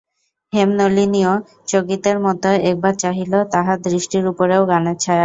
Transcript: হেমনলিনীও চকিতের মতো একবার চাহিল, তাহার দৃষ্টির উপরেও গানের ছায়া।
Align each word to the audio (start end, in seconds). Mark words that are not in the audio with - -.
হেমনলিনীও 0.53 1.33
চকিতের 1.67 2.17
মতো 2.19 2.49
একবার 2.69 2.93
চাহিল, 2.95 3.33
তাহার 3.53 3.77
দৃষ্টির 3.85 4.23
উপরেও 4.27 4.63
গানের 4.71 4.97
ছায়া। 4.97 5.19